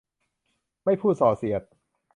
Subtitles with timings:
[0.83, 1.61] ไม่พูดส่อเสียด